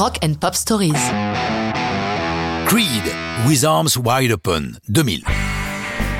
Rock 0.00 0.16
and 0.24 0.32
Pop 0.40 0.54
Stories. 0.54 0.94
Creed, 2.66 3.02
With 3.46 3.64
Arms 3.64 3.98
Wide 3.98 4.32
Open, 4.32 4.78
2000. 4.88 5.22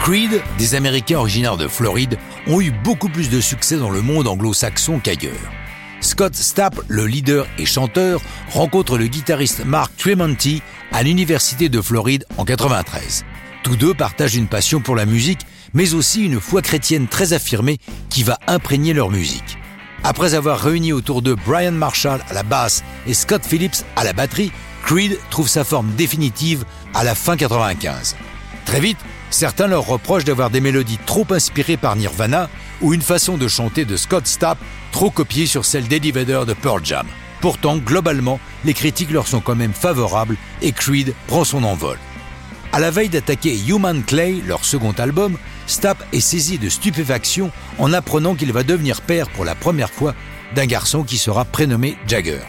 Creed, 0.00 0.40
des 0.56 0.74
Américains 0.74 1.18
originaires 1.18 1.58
de 1.58 1.68
Floride, 1.68 2.16
ont 2.46 2.62
eu 2.62 2.70
beaucoup 2.70 3.10
plus 3.10 3.28
de 3.28 3.38
succès 3.38 3.76
dans 3.76 3.90
le 3.90 4.00
monde 4.00 4.28
anglo-saxon 4.28 4.98
qu'ailleurs. 4.98 5.52
Scott 6.00 6.34
Stapp, 6.34 6.80
le 6.88 7.06
leader 7.06 7.46
et 7.58 7.66
chanteur, 7.66 8.22
rencontre 8.50 8.96
le 8.96 9.08
guitariste 9.08 9.66
Mark 9.66 9.94
Tremonti 9.98 10.62
à 10.90 11.02
l'Université 11.02 11.68
de 11.68 11.82
Floride 11.82 12.24
en 12.38 12.46
93. 12.46 13.26
Tous 13.62 13.76
deux 13.76 13.92
partagent 13.92 14.36
une 14.36 14.48
passion 14.48 14.80
pour 14.80 14.96
la 14.96 15.04
musique, 15.04 15.42
mais 15.74 15.92
aussi 15.92 16.24
une 16.24 16.40
foi 16.40 16.62
chrétienne 16.62 17.08
très 17.08 17.34
affirmée 17.34 17.76
qui 18.08 18.22
va 18.22 18.38
imprégner 18.46 18.94
leur 18.94 19.10
musique. 19.10 19.58
Après 20.04 20.34
avoir 20.34 20.60
réuni 20.60 20.92
autour 20.92 21.22
de 21.22 21.34
Brian 21.34 21.72
Marshall 21.72 22.22
à 22.28 22.34
la 22.34 22.42
basse 22.42 22.84
et 23.06 23.14
Scott 23.14 23.44
Phillips 23.44 23.84
à 23.96 24.04
la 24.04 24.12
batterie, 24.12 24.52
Creed 24.84 25.18
trouve 25.30 25.48
sa 25.48 25.64
forme 25.64 25.90
définitive 25.96 26.64
à 26.94 27.02
la 27.02 27.14
fin 27.14 27.36
95. 27.36 28.16
Très 28.64 28.80
vite, 28.80 28.98
certains 29.30 29.66
leur 29.66 29.86
reprochent 29.86 30.24
d'avoir 30.24 30.50
des 30.50 30.60
mélodies 30.60 30.98
trop 31.06 31.26
inspirées 31.30 31.76
par 31.76 31.96
Nirvana 31.96 32.48
ou 32.80 32.94
une 32.94 33.02
façon 33.02 33.36
de 33.36 33.48
chanter 33.48 33.84
de 33.84 33.96
Scott 33.96 34.26
Stapp 34.26 34.58
trop 34.92 35.10
copiée 35.10 35.46
sur 35.46 35.64
celle 35.64 35.88
d'Eddie 35.88 36.12
Vedder 36.12 36.42
de 36.46 36.52
Pearl 36.52 36.84
Jam. 36.84 37.06
Pourtant, 37.40 37.76
globalement, 37.76 38.40
les 38.64 38.74
critiques 38.74 39.10
leur 39.10 39.26
sont 39.26 39.40
quand 39.40 39.54
même 39.54 39.72
favorables 39.72 40.36
et 40.62 40.72
Creed 40.72 41.14
prend 41.26 41.44
son 41.44 41.64
envol. 41.64 41.98
À 42.72 42.80
la 42.80 42.90
veille 42.90 43.08
d'attaquer 43.08 43.58
Human 43.68 44.02
Clay, 44.02 44.42
leur 44.46 44.64
second 44.64 44.92
album, 44.92 45.36
Stapp 45.66 45.98
est 46.12 46.20
saisi 46.20 46.58
de 46.58 46.68
stupéfaction 46.68 47.50
en 47.78 47.92
apprenant 47.92 48.34
qu'il 48.34 48.52
va 48.52 48.62
devenir 48.62 49.00
père 49.00 49.28
pour 49.30 49.44
la 49.44 49.54
première 49.54 49.90
fois 49.90 50.14
d'un 50.54 50.66
garçon 50.66 51.02
qui 51.02 51.18
sera 51.18 51.44
prénommé 51.44 51.96
Jagger. 52.06 52.40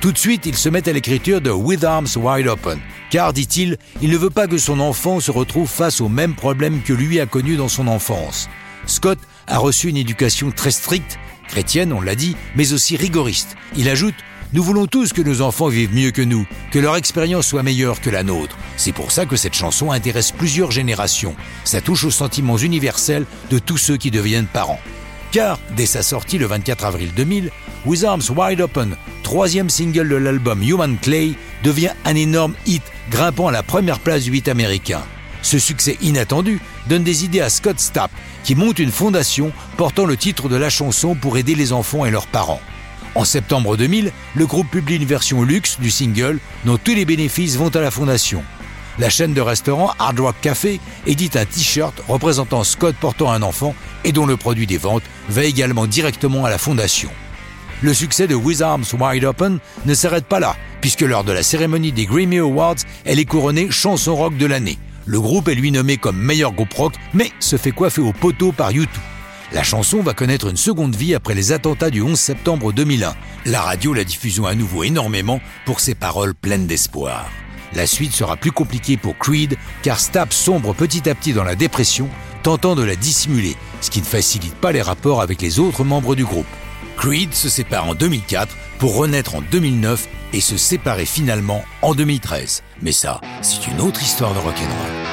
Tout 0.00 0.12
de 0.12 0.18
suite, 0.18 0.46
il 0.46 0.56
se 0.56 0.68
met 0.68 0.88
à 0.88 0.92
l'écriture 0.92 1.40
de 1.40 1.50
With 1.50 1.84
Arms 1.84 2.08
Wide 2.16 2.48
Open, 2.48 2.78
car, 3.10 3.32
dit-il, 3.32 3.78
il 4.02 4.10
ne 4.10 4.16
veut 4.16 4.30
pas 4.30 4.46
que 4.46 4.58
son 4.58 4.80
enfant 4.80 5.20
se 5.20 5.30
retrouve 5.30 5.68
face 5.68 6.00
aux 6.00 6.08
mêmes 6.08 6.34
problèmes 6.34 6.82
que 6.82 6.92
lui 6.92 7.18
a 7.18 7.26
connus 7.26 7.56
dans 7.56 7.68
son 7.68 7.88
enfance. 7.88 8.48
Scott 8.86 9.18
a 9.46 9.58
reçu 9.58 9.88
une 9.88 9.96
éducation 9.96 10.50
très 10.50 10.70
stricte, 10.70 11.18
chrétienne, 11.48 11.92
on 11.92 12.00
l'a 12.00 12.14
dit, 12.14 12.36
mais 12.56 12.72
aussi 12.72 12.96
rigoriste. 12.96 13.56
Il 13.76 13.88
ajoute 13.88 14.14
nous 14.52 14.62
voulons 14.62 14.86
tous 14.86 15.12
que 15.12 15.22
nos 15.22 15.40
enfants 15.40 15.68
vivent 15.68 15.94
mieux 15.94 16.12
que 16.12 16.22
nous, 16.22 16.46
que 16.70 16.78
leur 16.78 16.96
expérience 16.96 17.46
soit 17.46 17.62
meilleure 17.62 18.00
que 18.00 18.10
la 18.10 18.22
nôtre. 18.22 18.56
C'est 18.76 18.92
pour 18.92 19.10
ça 19.10 19.26
que 19.26 19.36
cette 19.36 19.54
chanson 19.54 19.90
intéresse 19.90 20.30
plusieurs 20.32 20.70
générations. 20.70 21.34
Ça 21.64 21.80
touche 21.80 22.04
aux 22.04 22.10
sentiments 22.10 22.56
universels 22.56 23.26
de 23.50 23.58
tous 23.58 23.78
ceux 23.78 23.96
qui 23.96 24.10
deviennent 24.10 24.46
parents. 24.46 24.80
Car, 25.32 25.58
dès 25.76 25.86
sa 25.86 26.02
sortie 26.02 26.38
le 26.38 26.46
24 26.46 26.84
avril 26.84 27.10
2000, 27.16 27.50
With 27.84 28.04
Arms 28.04 28.22
Wide 28.34 28.60
Open, 28.60 28.96
troisième 29.22 29.70
single 29.70 30.08
de 30.08 30.16
l'album 30.16 30.62
Human 30.62 30.96
Clay, 30.96 31.34
devient 31.64 31.92
un 32.04 32.14
énorme 32.14 32.54
hit, 32.66 32.82
grimpant 33.10 33.48
à 33.48 33.52
la 33.52 33.62
première 33.62 33.98
place 33.98 34.24
du 34.24 34.36
hit 34.36 34.48
américain. 34.48 35.02
Ce 35.42 35.58
succès 35.58 35.96
inattendu 36.02 36.60
donne 36.88 37.04
des 37.04 37.24
idées 37.24 37.40
à 37.40 37.50
Scott 37.50 37.78
Stapp, 37.78 38.10
qui 38.44 38.54
monte 38.54 38.78
une 38.78 38.92
fondation 38.92 39.52
portant 39.76 40.04
le 40.04 40.16
titre 40.16 40.48
de 40.48 40.56
la 40.56 40.70
chanson 40.70 41.14
pour 41.14 41.36
aider 41.36 41.54
les 41.54 41.72
enfants 41.72 42.04
et 42.04 42.10
leurs 42.10 42.26
parents. 42.26 42.60
En 43.16 43.24
septembre 43.24 43.78
2000, 43.78 44.12
le 44.34 44.46
groupe 44.46 44.70
publie 44.70 44.96
une 44.96 45.06
version 45.06 45.42
luxe 45.42 45.80
du 45.80 45.90
single 45.90 46.38
dont 46.66 46.76
tous 46.76 46.94
les 46.94 47.06
bénéfices 47.06 47.56
vont 47.56 47.70
à 47.70 47.80
la 47.80 47.90
fondation. 47.90 48.42
La 48.98 49.08
chaîne 49.08 49.32
de 49.32 49.40
restaurants 49.40 49.94
Hard 49.98 50.20
Rock 50.20 50.36
Café 50.42 50.80
édite 51.06 51.36
un 51.36 51.46
t-shirt 51.46 51.94
représentant 52.08 52.62
Scott 52.62 52.94
portant 53.00 53.32
un 53.32 53.40
enfant 53.40 53.74
et 54.04 54.12
dont 54.12 54.26
le 54.26 54.36
produit 54.36 54.66
des 54.66 54.76
ventes 54.76 55.02
va 55.30 55.44
également 55.44 55.86
directement 55.86 56.44
à 56.44 56.50
la 56.50 56.58
fondation. 56.58 57.08
Le 57.80 57.94
succès 57.94 58.26
de 58.26 58.34
With 58.34 58.60
Arms 58.60 58.84
Wide 59.00 59.24
Open 59.24 59.60
ne 59.86 59.94
s'arrête 59.94 60.26
pas 60.26 60.38
là, 60.38 60.54
puisque 60.82 61.00
lors 61.00 61.24
de 61.24 61.32
la 61.32 61.42
cérémonie 61.42 61.92
des 61.92 62.04
Grammy 62.04 62.36
Awards, 62.36 62.76
elle 63.06 63.18
est 63.18 63.24
couronnée 63.24 63.70
chanson 63.70 64.14
rock 64.14 64.36
de 64.36 64.44
l'année. 64.44 64.78
Le 65.06 65.22
groupe 65.22 65.48
est 65.48 65.54
lui 65.54 65.72
nommé 65.72 65.96
comme 65.96 66.18
meilleur 66.18 66.52
groupe 66.52 66.74
rock, 66.74 66.92
mais 67.14 67.32
se 67.40 67.56
fait 67.56 67.72
coiffer 67.72 68.02
au 68.02 68.12
poteau 68.12 68.52
par 68.52 68.72
YouTube. 68.72 69.00
La 69.52 69.62
chanson 69.62 70.02
va 70.02 70.12
connaître 70.12 70.48
une 70.48 70.56
seconde 70.56 70.96
vie 70.96 71.14
après 71.14 71.34
les 71.34 71.52
attentats 71.52 71.90
du 71.90 72.02
11 72.02 72.18
septembre 72.18 72.72
2001. 72.72 73.14
La 73.44 73.60
radio 73.60 73.94
la 73.94 74.02
diffuse 74.02 74.42
à 74.44 74.54
nouveau 74.54 74.82
énormément 74.82 75.40
pour 75.64 75.78
ses 75.78 75.94
paroles 75.94 76.34
pleines 76.34 76.66
d'espoir. 76.66 77.30
La 77.72 77.86
suite 77.86 78.12
sera 78.12 78.36
plus 78.36 78.50
compliquée 78.50 78.96
pour 78.96 79.16
Creed 79.16 79.56
car 79.82 80.00
Stapp 80.00 80.32
sombre 80.32 80.74
petit 80.74 81.08
à 81.08 81.14
petit 81.14 81.32
dans 81.32 81.44
la 81.44 81.54
dépression, 81.54 82.08
tentant 82.42 82.74
de 82.74 82.82
la 82.82 82.96
dissimuler, 82.96 83.56
ce 83.80 83.90
qui 83.90 84.00
ne 84.00 84.06
facilite 84.06 84.54
pas 84.54 84.72
les 84.72 84.82
rapports 84.82 85.20
avec 85.20 85.40
les 85.40 85.60
autres 85.60 85.84
membres 85.84 86.16
du 86.16 86.24
groupe. 86.24 86.46
Creed 86.96 87.32
se 87.32 87.48
sépare 87.48 87.88
en 87.88 87.94
2004 87.94 88.56
pour 88.78 88.96
renaître 88.96 89.36
en 89.36 89.42
2009 89.42 90.08
et 90.32 90.40
se 90.40 90.56
séparer 90.56 91.06
finalement 91.06 91.64
en 91.82 91.94
2013. 91.94 92.62
Mais 92.82 92.92
ça, 92.92 93.20
c'est 93.42 93.68
une 93.68 93.80
autre 93.80 94.02
histoire 94.02 94.34
de 94.34 94.38
rock'n'roll. 94.38 95.05